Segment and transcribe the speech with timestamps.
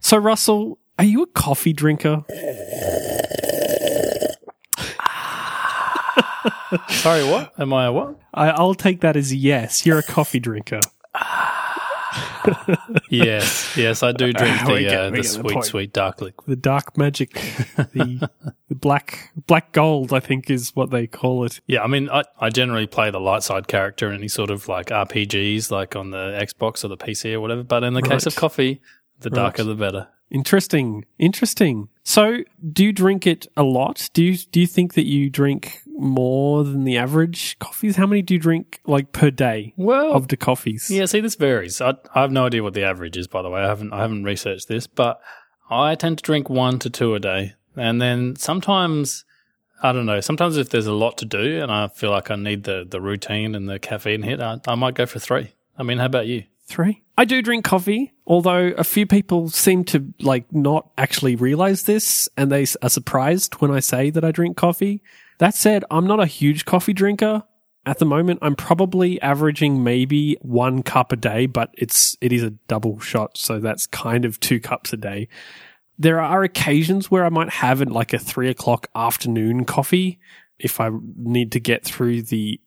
[0.00, 2.24] So, Russell, are you a coffee drinker?
[6.88, 7.52] Sorry, what?
[7.58, 8.18] Am I a what?
[8.34, 9.86] I, I'll take that as yes.
[9.86, 10.80] You're a coffee drinker.
[13.10, 16.48] Yes, yes, I do drink the, get- uh, the get the sweet, sweet dark liquid.
[16.48, 18.28] The dark magic, the,
[18.68, 21.60] the black black gold, I think, is what they call it.
[21.66, 24.68] Yeah, I mean, I, I generally play the light side character in any sort of
[24.68, 27.62] like RPGs, like on the Xbox or the PC or whatever.
[27.62, 28.80] But in the case of coffee,
[29.20, 29.68] the darker Right.
[29.68, 30.08] the better.
[30.30, 31.88] Interesting, interesting.
[32.02, 32.38] So,
[32.72, 34.10] do you drink it a lot?
[34.12, 37.96] Do you do you think that you drink more than the average coffees?
[37.96, 40.90] How many do you drink like per day Well, of the coffees?
[40.90, 41.80] Yeah, see, this varies.
[41.80, 43.60] I, I have no idea what the average is, by the way.
[43.62, 45.20] I haven't I haven't researched this, but
[45.70, 49.24] I tend to drink one to two a day, and then sometimes
[49.82, 50.20] I don't know.
[50.20, 53.00] Sometimes if there's a lot to do and I feel like I need the the
[53.00, 55.52] routine and the caffeine hit, I, I might go for three.
[55.78, 56.44] I mean, how about you?
[56.66, 57.04] Three.
[57.16, 62.28] I do drink coffee, although a few people seem to like not actually realize this
[62.36, 65.02] and they are surprised when I say that I drink coffee.
[65.38, 67.44] That said, I'm not a huge coffee drinker.
[67.86, 72.42] At the moment, I'm probably averaging maybe one cup a day, but it's, it is
[72.42, 73.38] a double shot.
[73.38, 75.28] So that's kind of two cups a day.
[75.96, 80.18] There are occasions where I might have it like a three o'clock afternoon coffee
[80.58, 82.60] if I need to get through the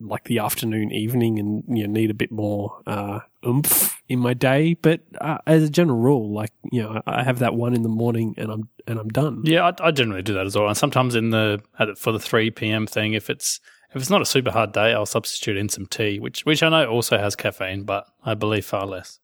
[0.00, 4.34] like the afternoon, evening, and you know, need a bit more uh, oomph in my
[4.34, 4.74] day.
[4.74, 7.88] But uh, as a general rule, like you know, I have that one in the
[7.88, 9.42] morning, and I'm and I'm done.
[9.44, 10.68] Yeah, I, I generally do that as well.
[10.68, 11.62] And sometimes in the
[11.96, 12.86] for the three p.m.
[12.86, 13.60] thing, if it's
[13.94, 16.68] if it's not a super hard day, I'll substitute in some tea, which which I
[16.68, 19.18] know also has caffeine, but I believe far less.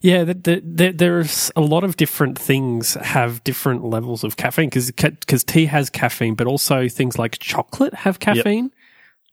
[0.00, 4.68] Yeah, the, the, the, there's a lot of different things have different levels of caffeine
[4.68, 8.72] because because tea has caffeine, but also things like chocolate have caffeine,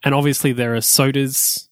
[0.03, 1.69] and obviously there are sodas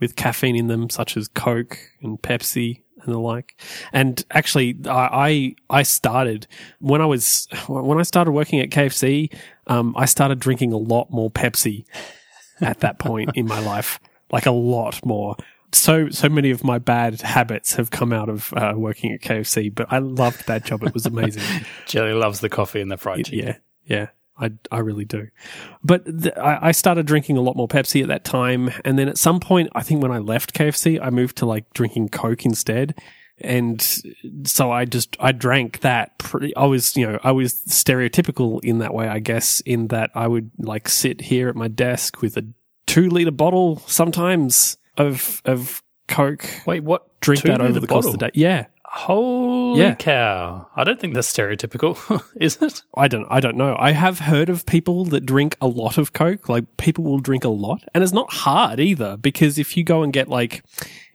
[0.00, 3.60] with caffeine in them, such as Coke and Pepsi and the like.
[3.92, 6.46] And actually, I I I started
[6.80, 9.32] when I was when I started working at KFC,
[9.66, 11.84] um, I started drinking a lot more Pepsi
[12.60, 13.98] at that point in my life,
[14.30, 15.36] like a lot more.
[15.72, 19.74] So so many of my bad habits have come out of uh, working at KFC,
[19.74, 20.84] but I loved that job.
[20.84, 21.42] It was amazing.
[21.86, 23.46] Jelly loves the coffee and the fried chicken.
[23.46, 24.06] yeah, yeah,
[24.38, 25.28] I I really do.
[25.82, 29.08] But th- I, I started drinking a lot more Pepsi at that time, and then
[29.08, 32.44] at some point, I think when I left KFC, I moved to like drinking Coke
[32.44, 32.94] instead.
[33.38, 33.82] And
[34.44, 36.18] so I just I drank that.
[36.18, 40.10] Pretty, I was you know I was stereotypical in that way, I guess, in that
[40.14, 42.46] I would like sit here at my desk with a
[42.86, 46.48] two liter bottle sometimes of of Coke.
[46.66, 47.20] Wait, what?
[47.20, 48.30] Drink that over the course of the day.
[48.34, 49.94] Yeah, Holy Yeah.
[49.96, 50.68] cow!
[50.76, 52.82] I don't think that's stereotypical, is it?
[52.96, 53.74] I don't I don't know.
[53.78, 56.48] I have heard of people that drink a lot of Coke.
[56.48, 57.82] Like people will drink a lot.
[57.92, 60.62] And it's not hard either because if you go and get like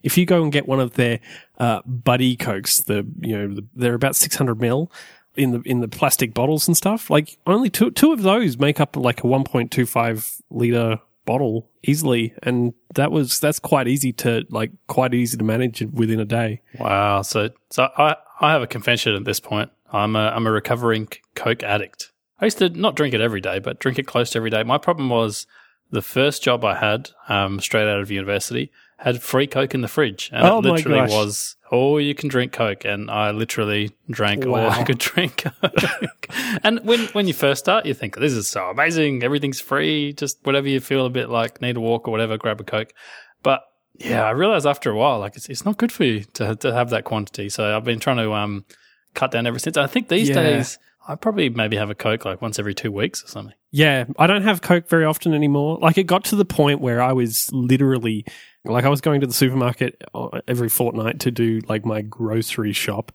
[0.04, 1.20] if you go and get one of their
[1.58, 4.92] uh, buddy cokes, the you know the, they're about six hundred mil
[5.36, 7.10] in the in the plastic bottles and stuff.
[7.10, 11.00] Like only two two of those make up like a one point two five liter
[11.30, 16.20] bottle easily, and that was that's quite easy to like quite easy to manage within
[16.20, 16.62] a day.
[16.80, 17.22] Wow.
[17.22, 19.70] So, so I, I have a confession at this point.
[19.94, 22.12] I'm a, I'm a recovering Coke addict.
[22.40, 24.64] I used to not drink it every day, but drink it close to every day.
[24.64, 25.46] My problem was
[25.92, 29.88] the first job I had, um, straight out of university, had free Coke in the
[29.88, 34.46] fridge, and Oh it literally was all you can drink Coke, and I literally drank
[34.46, 35.46] all I could drink.
[36.64, 40.38] And when when you first start, you think this is so amazing, everything's free, just
[40.44, 42.94] whatever you feel a bit like need a walk or whatever, grab a Coke.
[43.42, 43.62] But
[43.98, 46.74] yeah, I realized after a while, like it's it's not good for you to to
[46.74, 47.50] have that quantity.
[47.50, 48.66] So I've been trying to um
[49.14, 49.78] cut down ever since.
[49.78, 50.36] I think these Yeah.
[50.36, 50.78] days
[51.08, 53.56] I probably maybe have a Coke like once every two weeks or something.
[53.72, 55.80] Yeah, I don't have Coke very often anymore.
[55.82, 58.26] Like it got to the point where I was literally
[58.66, 62.74] like I was going to the supermarket uh, every fortnight to do like my grocery
[62.74, 63.12] shop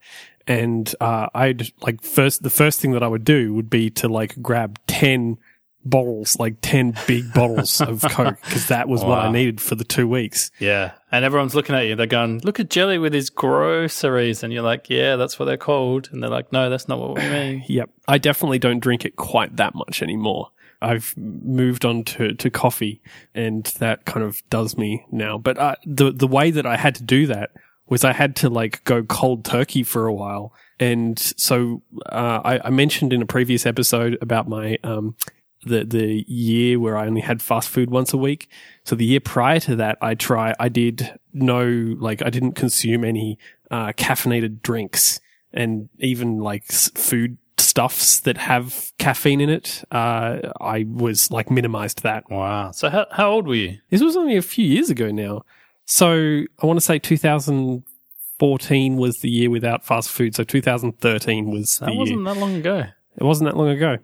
[0.47, 4.07] and uh I'd like first the first thing that I would do would be to
[4.07, 5.37] like grab 10
[5.85, 9.83] bottles, like 10 big bottles of Coke because that was what I needed for the
[9.83, 10.51] 2 weeks.
[10.59, 11.95] Yeah, and everyone's looking at you.
[11.95, 15.57] They're going, "Look at Jelly with his groceries," and you're like, "Yeah, that's what they're
[15.57, 17.89] called." And they're like, "No, that's not what we mean." Yep.
[18.07, 20.49] I definitely don't drink it quite that much anymore.
[20.81, 23.01] I've moved on to, to coffee
[23.33, 25.37] and that kind of does me now.
[25.37, 27.51] But uh, the, the way that I had to do that
[27.87, 30.53] was I had to like go cold turkey for a while.
[30.79, 35.15] And so, uh, I, I mentioned in a previous episode about my, um,
[35.63, 38.49] the, the year where I only had fast food once a week.
[38.83, 41.65] So the year prior to that, I try, I did no,
[41.99, 43.39] like, I didn't consume any,
[43.71, 45.19] uh, caffeinated drinks
[45.53, 49.83] and even like food stuffs that have caffeine in it.
[49.91, 52.29] Uh, I was like minimized that.
[52.29, 52.71] Wow.
[52.71, 53.79] So how how old were you?
[53.89, 55.43] This was only a few years ago now.
[55.85, 60.35] So I want to say 2014 was the year without fast food.
[60.35, 61.99] So 2013 was the That year.
[61.99, 62.83] wasn't that long ago.
[63.17, 63.97] It wasn't that long ago.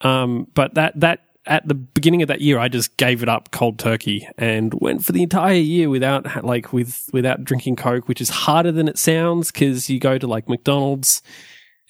[0.00, 3.50] Um, but that that at the beginning of that year, I just gave it up
[3.50, 8.20] cold turkey and went for the entire year without like with without drinking Coke, which
[8.20, 11.22] is harder than it sounds because you go to like McDonald's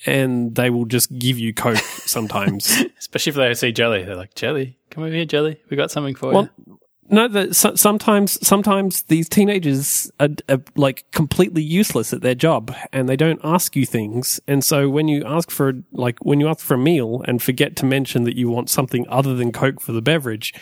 [0.07, 2.71] and they will just give you Coke sometimes.
[2.99, 4.05] Especially if they see jelly.
[4.05, 5.61] They're like, Jelly, come over here, Jelly.
[5.71, 6.79] We got something for Well, you.
[7.11, 12.75] no, the, so, sometimes sometimes these teenagers are, are like completely useless at their job
[12.93, 14.41] and they don't ask you things.
[14.47, 17.75] And so when you ask for like when you ask for a meal and forget
[17.77, 20.55] to mention that you want something other than Coke for the beverage,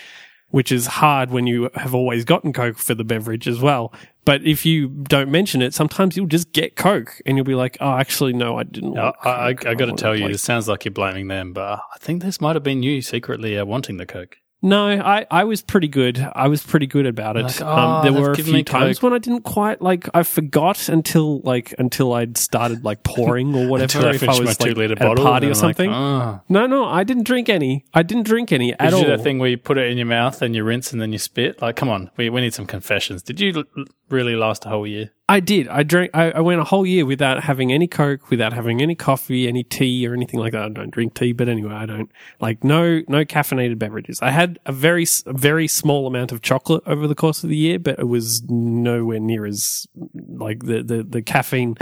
[0.51, 3.93] which is hard when you have always gotten Coke for the beverage as well.
[4.27, 7.79] But if you don't mention it, sometimes you'll just get Coke and you'll be like,
[7.81, 10.33] "Oh, actually, no, I didn't." I, want I, I, I got to tell you, like,
[10.33, 13.57] this sounds like you're blaming them, but I think this might have been you secretly
[13.57, 14.39] uh, wanting the Coke.
[14.67, 16.19] No, I, I was pretty good.
[16.35, 17.45] I was pretty good about it.
[17.45, 20.09] Like, um, "Oh, there were a few times Coke." when I didn't quite like.
[20.13, 23.85] I forgot until like until I'd started like pouring or whatever.
[23.99, 25.55] Until I if finished I my was two like, at a party or I'm like,
[25.57, 25.91] something.
[25.93, 27.85] "Ah." No, no, I didn't drink any.
[27.95, 29.03] I didn't drink any at Did you all.
[29.05, 31.13] do that thing where you put it in your mouth and you rinse and then
[31.13, 31.63] you spit?
[31.63, 33.23] Like, come on, we, we need some confessions.
[33.23, 35.13] Did you l- really last a whole year?
[35.29, 35.67] I did.
[35.67, 36.13] I drank.
[36.15, 39.65] I, I went a whole year without having any Coke, without having any coffee, any
[39.65, 40.63] tea, or anything like that.
[40.63, 44.21] I don't drink tea, but anyway, I don't like no no caffeinated beverages.
[44.23, 47.57] I had a very a very small amount of chocolate over the course of the
[47.57, 51.77] year, but it was nowhere near as like the the, the caffeine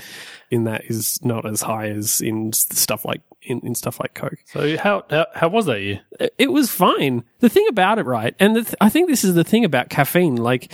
[0.50, 4.38] in that is not as high as in stuff like in, in stuff like Coke
[4.46, 6.00] So how, how how was that year?
[6.38, 7.24] it was fine.
[7.40, 8.34] The thing about it, right?
[8.40, 10.36] And the th- I think this is the thing about caffeine.
[10.36, 10.72] Like,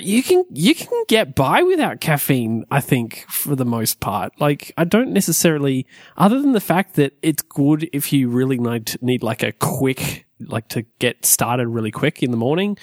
[0.00, 2.64] you can you can get by without caffeine.
[2.70, 4.32] I think for the most part.
[4.40, 5.86] Like, I don't necessarily,
[6.16, 10.26] other than the fact that it's good if you really need need like a quick,
[10.40, 12.76] like to get started really quick in the morning.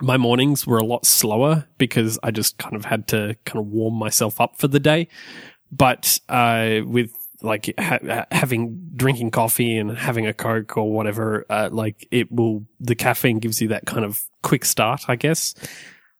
[0.00, 3.68] My mornings were a lot slower because I just kind of had to kind of
[3.68, 5.08] warm myself up for the day.
[5.72, 7.12] But uh, with
[7.42, 12.30] like ha- ha- having drinking coffee and having a coke or whatever, uh, like it
[12.32, 15.54] will the caffeine gives you that kind of quick start, I guess.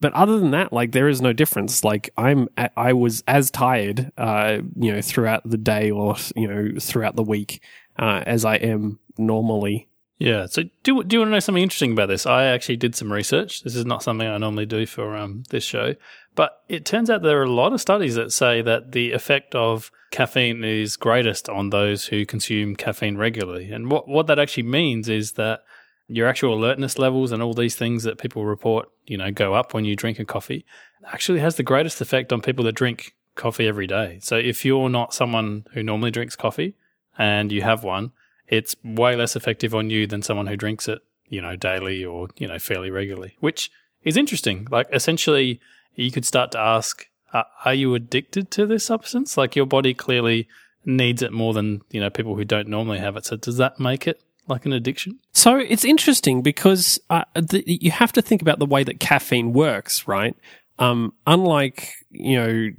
[0.00, 1.82] But other than that, like there is no difference.
[1.82, 6.78] Like I'm, I was as tired, uh, you know, throughout the day or you know
[6.78, 7.62] throughout the week
[7.98, 9.88] uh, as I am normally.
[10.19, 10.46] Yeah.
[10.46, 12.26] So do do you want to know something interesting about this?
[12.26, 13.62] I actually did some research.
[13.62, 15.94] This is not something I normally do for um, this show,
[16.34, 19.54] but it turns out there are a lot of studies that say that the effect
[19.54, 23.70] of caffeine is greatest on those who consume caffeine regularly.
[23.70, 25.64] And what what that actually means is that
[26.08, 29.75] your actual alertness levels and all these things that people report, you know, go up
[29.75, 30.64] when you drink a coffee,
[31.12, 34.19] actually has the greatest effect on people that drink coffee every day.
[34.23, 36.75] So if you're not someone who normally drinks coffee
[37.19, 38.12] and you have one,
[38.49, 42.29] it's way less effective on you than someone who drinks it, you know, daily or,
[42.37, 43.70] you know, fairly regularly, which
[44.05, 44.69] is interesting.
[44.70, 45.61] Like essentially
[45.97, 47.08] you could start to ask,
[47.64, 49.37] are you addicted to this substance?
[49.37, 50.49] Like your body clearly
[50.85, 53.26] needs it more than, you know, people who don't normally have it.
[53.26, 55.19] So does that make it like an addiction?
[55.32, 59.52] So it's interesting because uh, the, you have to think about the way that caffeine
[59.52, 60.37] works, right?
[60.78, 62.70] Um, unlike you know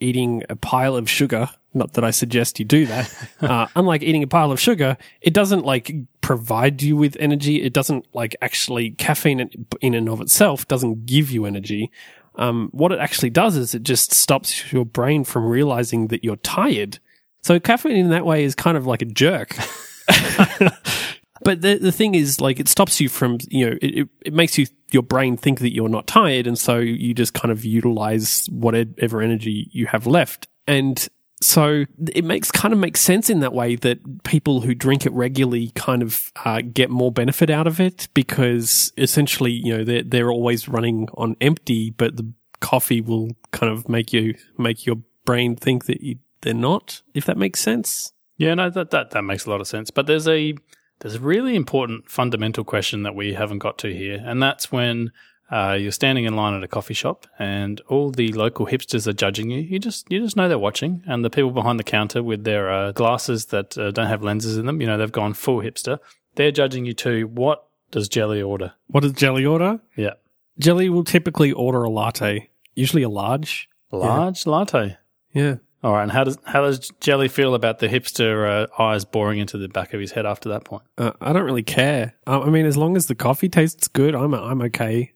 [0.00, 3.28] eating a pile of sugar, not that I suggest you do that.
[3.40, 7.62] uh, unlike eating a pile of sugar, it doesn't like provide you with energy.
[7.62, 11.90] It doesn't like actually caffeine in- in and of itself doesn't give you energy.
[12.36, 16.36] Um, what it actually does is it just stops your brain from realizing that you're
[16.36, 16.98] tired.
[17.42, 19.56] So caffeine in that way is kind of like a jerk.
[21.46, 24.58] But the the thing is, like, it stops you from, you know, it, it, makes
[24.58, 28.48] you your brain think that you're not tired, and so you just kind of utilize
[28.50, 31.06] whatever energy you have left, and
[31.40, 35.12] so it makes kind of makes sense in that way that people who drink it
[35.12, 40.02] regularly kind of uh, get more benefit out of it because essentially, you know, they're
[40.02, 44.96] they're always running on empty, but the coffee will kind of make you make your
[45.24, 47.02] brain think that you, they're not.
[47.14, 48.12] If that makes sense.
[48.36, 49.92] Yeah, no, that, that that makes a lot of sense.
[49.92, 50.56] But there's a
[51.00, 55.12] there's a really important fundamental question that we haven't got to here, and that's when
[55.50, 59.12] uh, you're standing in line at a coffee shop and all the local hipsters are
[59.12, 59.60] judging you.
[59.60, 62.70] You just you just know they're watching, and the people behind the counter with their
[62.70, 65.98] uh, glasses that uh, don't have lenses in them, you know, they've gone full hipster.
[66.34, 67.28] They're judging you too.
[67.28, 68.72] What does Jelly order?
[68.88, 69.80] What does Jelly order?
[69.96, 70.14] Yeah,
[70.58, 73.68] Jelly will typically order a latte, usually a large.
[73.92, 74.96] large latte.
[75.32, 75.56] Yeah.
[75.82, 79.38] All right, and how does how does Jelly feel about the hipster uh, eyes boring
[79.38, 80.82] into the back of his head after that point?
[80.96, 82.14] Uh, I don't really care.
[82.26, 85.12] Uh, I mean, as long as the coffee tastes good, I'm I'm okay.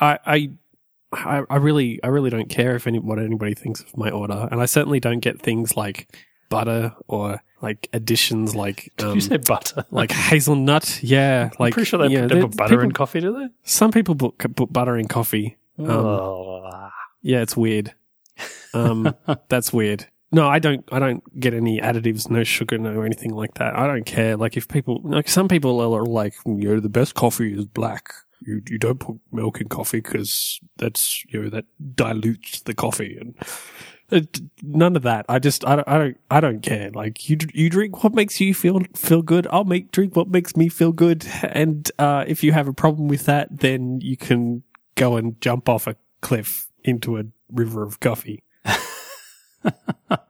[0.00, 0.50] I I
[1.12, 4.48] I, I really I really don't care if any what anybody thinks of my order,
[4.50, 6.08] and I certainly don't get things like
[6.48, 9.84] butter or like additions like um, you say butter?
[9.90, 11.02] like hazelnut.
[11.02, 13.48] Yeah, like I'm pretty sure they, yeah, they put butter in coffee, do they?
[13.62, 15.58] Some people put, put butter in coffee.
[15.78, 16.88] Um, oh.
[17.22, 17.94] Yeah, it's weird.
[18.74, 19.14] Um,
[19.48, 20.06] that's weird.
[20.34, 20.88] No, I don't.
[20.90, 23.76] I don't get any additives, no sugar, no anything like that.
[23.76, 24.36] I don't care.
[24.36, 28.14] Like if people, like some people are like, you know, the best coffee is black.
[28.40, 33.16] You you don't put milk in coffee because that's you know that dilutes the coffee
[33.20, 33.36] and.
[34.10, 35.24] It, none of that.
[35.30, 36.90] I just, I don't, I don't, I don't care.
[36.90, 39.46] Like you, you drink what makes you feel feel good.
[39.50, 41.26] I'll make drink what makes me feel good.
[41.42, 44.64] And uh, if you have a problem with that, then you can
[44.96, 48.42] go and jump off a cliff into a river of coffee.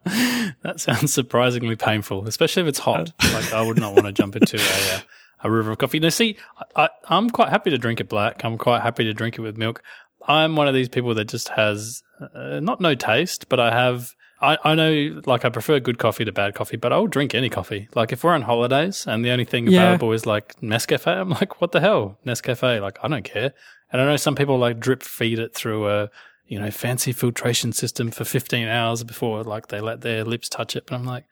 [0.05, 3.13] that sounds surprisingly painful, especially if it's hot.
[3.33, 5.01] like I would not want to jump into a, uh,
[5.45, 6.01] a river of coffee.
[6.01, 6.37] Now, see,
[6.77, 8.45] I, I'm quite happy to drink it black.
[8.45, 9.83] I'm quite happy to drink it with milk.
[10.29, 12.03] I'm one of these people that just has
[12.35, 14.11] uh, not no taste, but I have.
[14.41, 17.49] I, I know, like, I prefer good coffee to bad coffee, but I'll drink any
[17.49, 17.89] coffee.
[17.95, 19.83] Like, if we're on holidays and the only thing Yeah.
[19.85, 22.81] available is like Nescafe, I'm like, what the hell, Nescafe?
[22.81, 23.53] Like, I don't care.
[23.93, 26.11] And I know some people like drip feed it through a
[26.53, 30.77] you know fancy filtration system for 15 hours before like they let their lips touch
[30.77, 30.85] it.
[30.87, 31.25] But I'm like,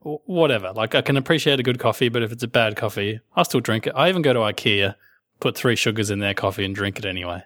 [0.00, 0.72] whatever.
[0.72, 3.60] Like, I can appreciate a good coffee, but if it's a bad coffee, I'll still
[3.60, 3.92] drink it.
[3.96, 4.94] I even go to IKEA,
[5.40, 7.42] put three sugars in their coffee, and drink it anyway.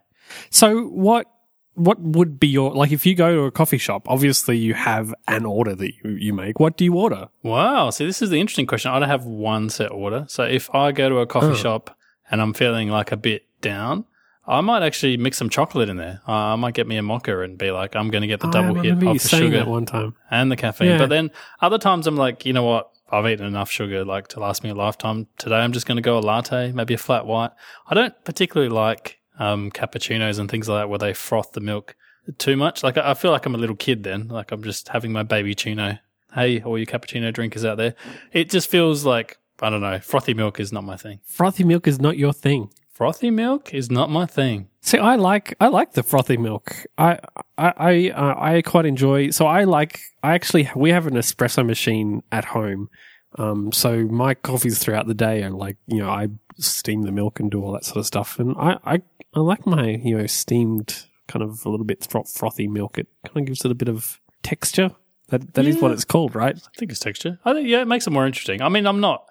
[0.50, 1.26] So what
[1.74, 4.02] what would be your like if you go to a coffee shop?
[4.08, 6.58] Obviously, you have an order that you, you make.
[6.60, 7.28] What do you order?
[7.42, 7.90] Wow.
[7.90, 8.90] See, this is the interesting question.
[8.90, 10.26] I don't have one set order.
[10.28, 11.54] So if I go to a coffee Oh.
[11.54, 11.96] shop
[12.30, 14.04] and I'm feeling like a bit down,
[14.50, 16.20] I might actually mix some chocolate in there.
[16.26, 18.48] Uh, I might get me a mocha and be like, I'm going to get the
[18.48, 20.14] I double hit of the sugar one time.
[20.30, 20.88] and the caffeine.
[20.88, 20.98] Yeah.
[20.98, 21.30] But then
[21.60, 22.90] other times I'm like, you know what?
[23.12, 25.26] I've eaten enough sugar like to last me a lifetime.
[25.38, 27.50] Today I'm just going to go a latte, maybe a flat white.
[27.88, 31.96] I don't particularly like um, cappuccinos and things like that where they froth the milk
[32.38, 32.82] too much.
[32.82, 34.28] Like I I feel like I'm a little kid then.
[34.28, 35.98] Like I'm just having my baby chino.
[36.34, 37.94] Hey, all you cappuccino drinkers out there.
[38.32, 39.98] It just feels like I don't know.
[39.98, 41.20] Frothy milk is not my thing.
[41.24, 42.70] Frothy milk is not your thing.
[43.00, 44.68] Frothy milk is not my thing.
[44.82, 46.84] See, I like I like the frothy milk.
[46.98, 47.18] I
[47.56, 49.30] I I, uh, I quite enjoy.
[49.30, 50.00] So I like.
[50.22, 52.90] I actually we have an espresso machine at home.
[53.38, 56.28] Um, so my coffees throughout the day are like you know I
[56.58, 59.02] steam the milk and do all that sort of stuff, and I I,
[59.32, 62.98] I like my you know steamed kind of a little bit fro- frothy milk.
[62.98, 64.90] It kind of gives it a bit of texture.
[65.28, 66.54] That that is what it's called, right?
[66.54, 67.38] I think it's texture.
[67.46, 68.60] I think yeah, it makes it more interesting.
[68.60, 69.24] I mean, I'm not.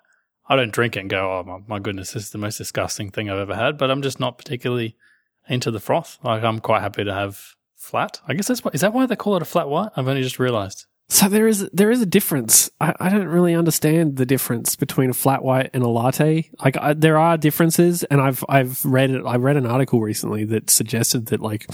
[0.49, 3.11] I don't drink it and go, oh my, my goodness, this is the most disgusting
[3.11, 3.77] thing I've ever had.
[3.77, 4.95] But I'm just not particularly
[5.47, 6.17] into the froth.
[6.23, 8.19] Like I'm quite happy to have flat.
[8.27, 9.91] I guess that's what is that why they call it a flat white?
[9.95, 10.85] I've only just realised.
[11.11, 12.69] So there is there is a difference.
[12.79, 16.51] I, I don't really understand the difference between a flat white and a latte.
[16.63, 19.23] Like I, there are differences, and I've I've read it.
[19.25, 21.65] I read an article recently that suggested that like,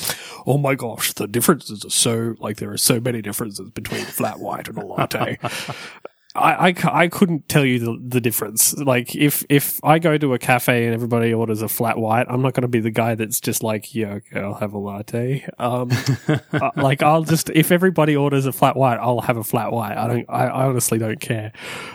[0.46, 4.40] oh my gosh, the differences are so like there are so many differences between flat
[4.40, 5.38] white and a latte.
[6.36, 8.76] I, I, I couldn't tell you the, the difference.
[8.78, 12.42] Like if if I go to a cafe and everybody orders a flat white, I'm
[12.42, 15.48] not going to be the guy that's just like, yeah, okay, I'll have a latte.
[15.60, 15.92] Um,
[16.28, 19.98] uh, like I'll just if everybody orders a flat white, I'll have a flat white.
[19.98, 20.26] I don't.
[20.30, 21.54] I, I honestly don't care.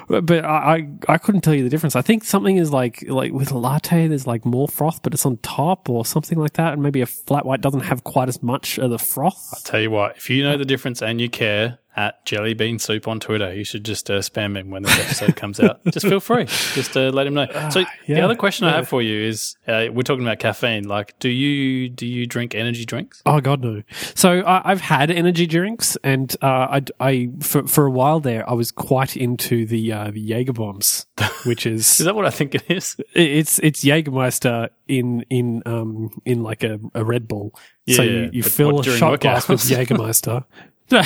[0.09, 1.95] But, but I, I I couldn't tell you the difference.
[1.95, 5.27] I think something is like like with a latte, there's like more froth, but it's
[5.27, 8.43] on top or something like that, and maybe a flat white doesn't have quite as
[8.43, 9.51] much of the froth.
[9.53, 12.79] I'll tell you what, if you know the difference and you care, at Jelly Bean
[12.79, 15.85] Soup on Twitter, you should just uh, spam him when this episode comes out.
[15.91, 17.47] Just feel free, just uh, let him know.
[17.71, 20.87] So the yeah, other question I have for you is, uh, we're talking about caffeine.
[20.87, 23.23] Like, do you do you drink energy drinks?
[23.27, 23.83] Oh God, no!
[24.15, 28.49] So I, I've had energy drinks, and uh, I, I for for a while there,
[28.49, 31.07] I was quite into the uh, the Jaeger bombs,
[31.45, 32.97] which is Is that what I think it is?
[33.15, 37.55] it's it's Jägermeister in in um in like a, a Red Bull.
[37.89, 39.61] so Yeah, you, you fill what, a shot glass with?
[39.71, 40.45] Jägermeister.
[40.91, 41.03] No,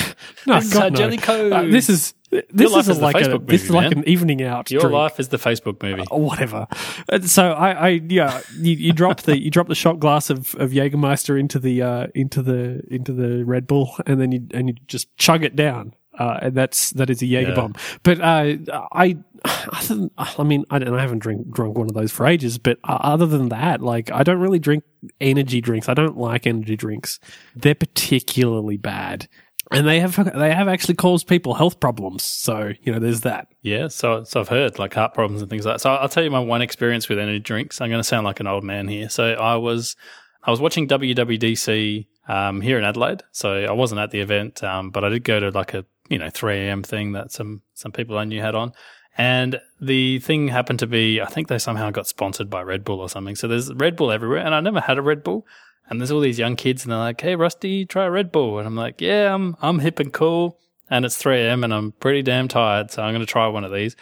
[0.47, 0.97] no, This is God, no.
[0.97, 1.51] jelly code.
[1.51, 2.13] Uh, this is
[2.51, 3.99] this is, is like a Facebook this is like man.
[3.99, 4.69] an evening out.
[4.69, 4.93] Your drink.
[4.93, 6.03] life is the Facebook movie.
[6.11, 6.67] or whatever.
[7.07, 10.53] And so I, I yeah, you, you drop the you drop the shot glass of,
[10.55, 14.67] of Jägermeister into the uh, into the into the Red Bull, and then you and
[14.69, 15.93] you just chug it down.
[16.17, 17.55] Uh, and that's that is a Jaeger Yeah.
[17.55, 17.75] bomb.
[18.03, 18.55] But uh,
[18.93, 22.25] I, other than, I mean, I, don't, I haven't drink, drunk one of those for
[22.25, 22.57] ages.
[22.57, 24.85] But uh, other than that, like, I don't really drink
[25.19, 25.89] energy drinks.
[25.89, 27.19] I don't like energy drinks.
[27.53, 29.27] They're particularly bad,
[29.71, 32.23] and they have they have actually caused people health problems.
[32.23, 33.47] So you know, there's that.
[33.61, 35.81] Yeah, so so I've heard like heart problems and things like that.
[35.81, 37.81] So I'll tell you my one experience with energy drinks.
[37.81, 39.09] I'm going to sound like an old man here.
[39.09, 39.95] So I was
[40.43, 43.23] I was watching WWDC um, here in Adelaide.
[43.31, 46.17] So I wasn't at the event, um, but I did go to like a you
[46.17, 46.83] know 3 a.m.
[46.83, 48.73] thing that some some people I knew had on.
[49.17, 52.99] And the thing happened to be, I think they somehow got sponsored by Red Bull
[52.99, 53.35] or something.
[53.35, 55.47] So there's Red Bull everywhere, and I never had a Red Bull.
[55.89, 58.57] And there's all these young kids, and they're like, "Hey, Rusty, try a Red Bull."
[58.57, 60.57] And I'm like, "Yeah, I'm I'm hip and cool."
[60.89, 61.63] And it's 3 a.m.
[61.63, 63.95] and I'm pretty damn tired, so I'm going to try one of these.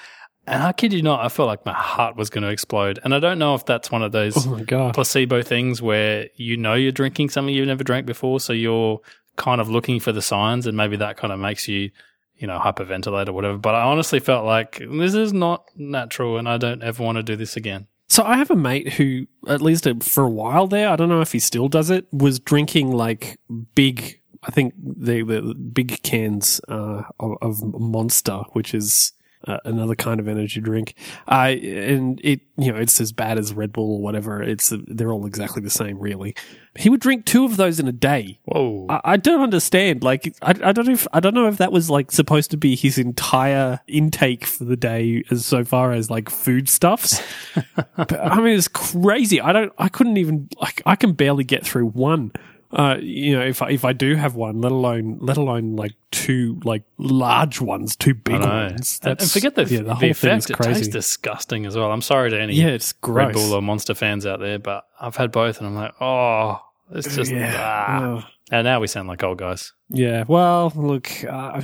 [0.46, 3.00] And I kid you not, I felt like my heart was going to explode.
[3.04, 6.74] And I don't know if that's one of those Oh placebo things where you know
[6.74, 9.00] you're drinking something you've never drank before, so you're
[9.38, 11.92] kind of looking for the signs, and maybe that kind of makes you,
[12.36, 13.58] you know, hyperventilate or whatever.
[13.58, 17.24] But I honestly felt like this is not natural, and I don't ever want to
[17.24, 17.88] do this again.
[18.13, 21.22] So I have a mate who, at least for a while there, I don't know
[21.22, 23.39] if he still does it, was drinking like
[23.74, 29.13] big, I think the, the big cans uh, of, of Monster, which is
[29.48, 30.96] uh, another kind of energy drink.
[31.28, 34.42] Uh, and it, you know, it's as bad as Red Bull or whatever.
[34.42, 36.36] It's, they're all exactly the same, really.
[36.76, 38.40] He would drink two of those in a day.
[38.46, 38.88] Whoa.
[38.90, 40.04] I, I don't understand.
[40.04, 42.58] Like, I, I don't know if, I don't know if that was like supposed to
[42.58, 47.22] be his entire intake for the day as so far as like foodstuffs.
[47.96, 49.42] but I mean, it's crazy.
[49.42, 52.32] I don't, I couldn't even, like, I can barely get through one.
[52.74, 55.94] Uh, you know, if I, if I do have one, let alone, let alone like
[56.10, 59.00] two, like large ones, two big ones.
[59.03, 60.50] And, and forget the, yeah, the the whole thing is effect.
[60.50, 60.92] It tastes crazy.
[60.92, 61.92] disgusting as well.
[61.92, 63.27] I'm sorry to any Yeah, it's gross.
[63.27, 66.65] Red Bull or Monster fans out there, but I've had both, and I'm like, oh,
[66.92, 67.32] it's just.
[67.32, 67.56] yeah.
[67.58, 68.01] ah.
[68.03, 68.24] Oh.
[68.51, 69.74] And now we sound like old guys.
[69.89, 71.62] Yeah, well, look, uh,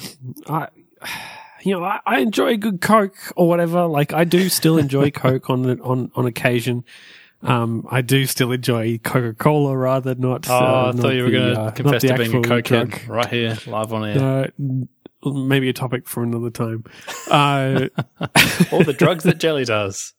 [0.48, 0.68] I,
[1.62, 3.86] you know, I, I enjoy a good Coke or whatever.
[3.86, 6.84] Like, I do still enjoy Coke on on on occasion.
[7.42, 10.50] Um, I do still enjoy Coca Cola rather not.
[10.50, 13.28] Oh, uh, I thought you were going to uh, confess to being a cokehead right
[13.28, 14.52] here, live on air.
[15.24, 16.84] Uh, maybe a topic for another time.
[17.30, 17.88] Uh,
[18.72, 20.14] All the drugs that Jelly does.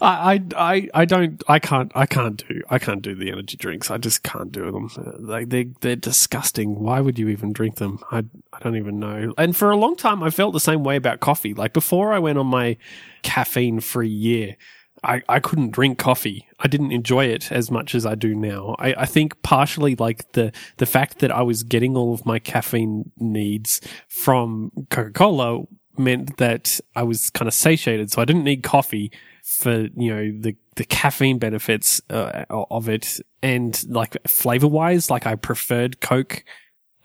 [0.00, 3.56] I, I, I, I don't, I can't, I can't do, I can't do the energy
[3.56, 3.90] drinks.
[3.90, 4.90] I just can't do them.
[5.18, 6.80] Like they, they're disgusting.
[6.80, 7.98] Why would you even drink them?
[8.10, 9.34] I, I don't even know.
[9.38, 11.54] And for a long time, I felt the same way about coffee.
[11.54, 12.76] Like before I went on my
[13.22, 14.56] caffeine free year,
[15.04, 16.46] I, I couldn't drink coffee.
[16.58, 18.76] I didn't enjoy it as much as I do now.
[18.78, 22.38] I, I think partially like the, the fact that I was getting all of my
[22.38, 25.62] caffeine needs from Coca Cola
[25.98, 28.10] meant that I was kind of satiated.
[28.10, 29.12] So I didn't need coffee
[29.42, 33.20] for, you know, the, the caffeine benefits uh, of it.
[33.42, 36.44] And like flavor wise, like I preferred Coke.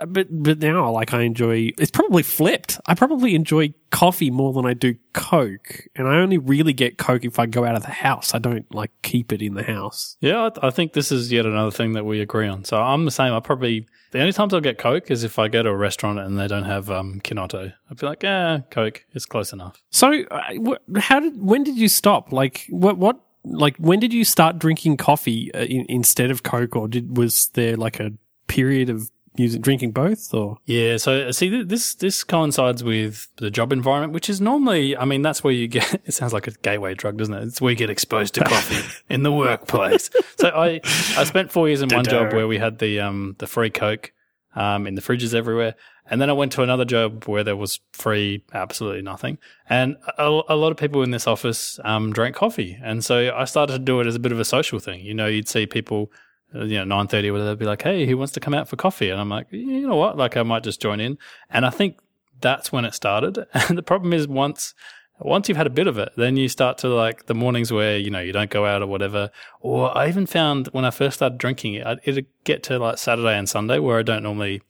[0.02, 2.80] Uh, But, but now, like, I enjoy, it's probably flipped.
[2.86, 5.88] I probably enjoy coffee more than I do Coke.
[5.96, 8.34] And I only really get Coke if I go out of the house.
[8.34, 10.18] I don't, like, keep it in the house.
[10.20, 12.66] Yeah, I, I think this is yet another thing that we agree on.
[12.66, 13.34] So I'm the same.
[13.34, 16.20] I probably the only times I'll get Coke is if I go to a restaurant
[16.20, 17.74] and they don't have um, Chinotto.
[17.90, 19.82] I'd be like, yeah, Coke, it's close enough.
[19.90, 22.32] So, uh, wh- how did, when did you stop?
[22.34, 26.76] Like, what, what, like, when did you start drinking coffee uh, in, instead of Coke?
[26.76, 28.12] Or did, was there like a
[28.48, 30.58] period of using, drinking both or?
[30.66, 35.06] Yeah, so uh, see, this this coincides with the job environment, which is normally, I
[35.06, 36.02] mean, that's where you get.
[36.06, 37.44] It sounds like a gateway drug, doesn't it?
[37.44, 40.10] It's where you get exposed to coffee in the workplace.
[40.38, 40.82] So I
[41.18, 44.12] I spent four years in one job where we had the um the free Coke
[44.56, 45.76] um in the fridges everywhere,
[46.10, 49.38] and then I went to another job where there was free absolutely nothing,
[49.70, 53.46] and a, a lot of people in this office um drank coffee, and so I
[53.46, 55.02] started to do it as a bit of a social thing.
[55.06, 56.12] You know, you'd see people
[56.54, 58.76] you know, nine thirty, where they'd be like, "Hey, who wants to come out for
[58.76, 60.18] coffee?" And I'm like, "You know what?
[60.18, 61.18] Like, I might just join in."
[61.50, 62.00] And I think
[62.42, 63.46] that's when it started.
[63.54, 64.74] And the problem is once
[65.20, 67.98] once you've had a bit of it, then you start to like the mornings where
[67.98, 69.30] you know you don't go out or whatever.
[69.60, 73.38] Or I even found when I first started drinking it, it'd get to like Saturday
[73.38, 74.62] and Sunday where I don't normally.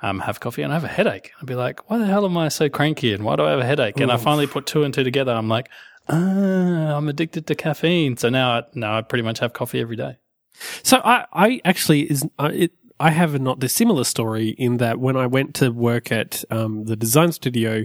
[0.00, 1.32] Um, have coffee and I have a headache.
[1.40, 3.58] I'd be like, why the hell am I so cranky and why do I have
[3.58, 3.98] a headache?
[3.98, 5.32] And I finally put two and two together.
[5.32, 5.68] I'm like,
[6.08, 8.16] ah, I'm addicted to caffeine.
[8.16, 10.16] So now, I, now I pretty much have coffee every day.
[10.82, 12.72] So I, I actually is it.
[13.00, 16.84] I have a not dissimilar story in that when I went to work at um,
[16.86, 17.84] the design studio,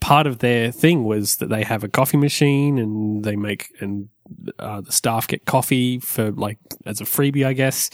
[0.00, 4.08] part of their thing was that they have a coffee machine and they make and
[4.60, 7.90] uh, the staff get coffee for like as a freebie, I guess.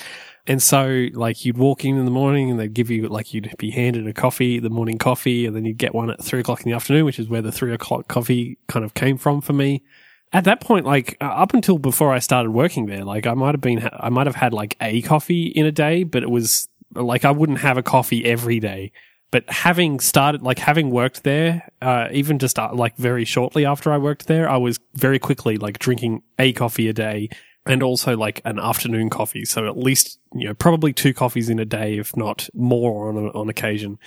[0.47, 3.55] And so like you'd walk in in the morning and they'd give you like you'd
[3.59, 6.61] be handed a coffee, the morning coffee, and then you'd get one at three o'clock
[6.61, 9.53] in the afternoon, which is where the three o'clock coffee kind of came from for
[9.55, 9.83] me
[10.33, 13.55] at that point, like uh, up until before I started working there, like I might
[13.55, 16.69] have been, I might have had like a coffee in a day, but it was
[16.95, 18.93] like I wouldn't have a coffee every day.
[19.31, 23.93] But having started, like having worked there, uh, even just uh, like very shortly after
[23.93, 27.29] I worked there, I was very quickly like drinking a coffee a day
[27.67, 29.45] and also like an afternoon coffee.
[29.45, 33.29] So at least, you know, probably two coffees in a day, if not more on,
[33.31, 33.99] on occasion.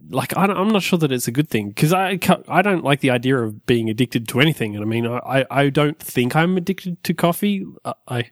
[0.00, 2.84] Uh, like I am not sure that it's a good thing because I I don't
[2.84, 6.36] like the idea of being addicted to anything, and I mean I I don't think
[6.36, 7.66] I'm addicted to coffee.
[7.84, 8.30] I, I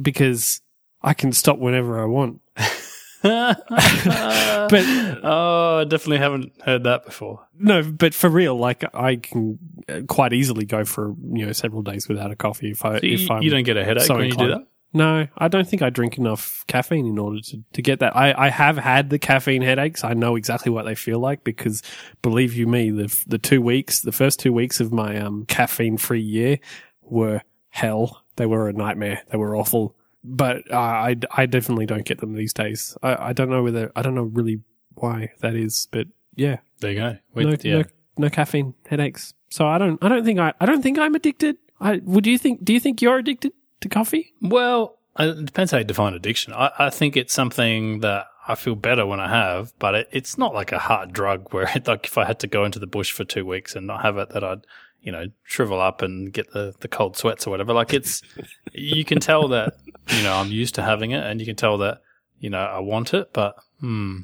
[0.00, 0.60] because
[1.02, 2.40] I can stop whenever I want.
[3.22, 4.84] but
[5.24, 7.44] oh, I definitely haven't heard that before.
[7.58, 11.82] no, but for real, like I can uh, quite easily go for you know several
[11.82, 14.16] days without a coffee if I if You, I'm you don't get a headache so
[14.16, 14.66] when you do that.
[14.96, 18.16] No, I don't think I drink enough caffeine in order to, to get that.
[18.16, 20.02] I, I have had the caffeine headaches.
[20.04, 21.82] I know exactly what they feel like because
[22.22, 25.98] believe you me, the, the two weeks, the first two weeks of my, um, caffeine
[25.98, 26.58] free year
[27.02, 28.22] were hell.
[28.36, 29.22] They were a nightmare.
[29.30, 29.94] They were awful.
[30.24, 32.96] but uh, I I definitely don't get them these days.
[33.02, 34.60] I, I don't know whether I don't know really
[34.94, 37.16] why that is, but yeah, There you go.
[37.34, 37.76] We- no, yeah.
[37.78, 37.84] no
[38.18, 39.34] no caffeine headaches.
[39.50, 41.56] So I don't I don't think I I don't think I'm addicted.
[41.80, 43.52] I would you think do you think you're addicted
[43.88, 44.34] to coffee?
[44.40, 46.52] Well, it depends how you define addiction.
[46.52, 50.38] I, I think it's something that I feel better when I have, but it, it's
[50.38, 52.86] not like a hard drug where, it, like, if I had to go into the
[52.86, 54.66] bush for two weeks and not have it, that I'd,
[55.00, 57.72] you know, shrivel up and get the, the cold sweats or whatever.
[57.72, 58.22] Like, it's,
[58.72, 59.74] you can tell that,
[60.08, 62.02] you know, I'm used to having it and you can tell that,
[62.38, 64.20] you know, I want it, but, hmm,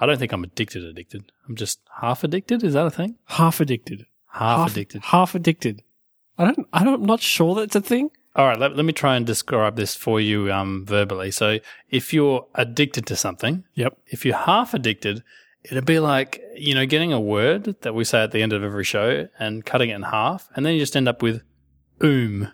[0.00, 1.30] I don't think I'm addicted, addicted.
[1.48, 2.64] I'm just half addicted.
[2.64, 3.16] Is that a thing?
[3.26, 4.06] Half addicted.
[4.26, 5.02] Half, addicted.
[5.04, 5.82] Half addicted.
[6.36, 8.10] I don't I don't I'm not sure that's a thing.
[8.36, 11.30] All right, let, let me try and describe this for you um, verbally.
[11.30, 13.96] So, if you're addicted to something, Yep.
[14.06, 15.22] if you're half addicted,
[15.62, 18.64] it'd be like, you know, getting a word that we say at the end of
[18.64, 21.42] every show and cutting it in half, and then you just end up with
[22.02, 22.50] oom.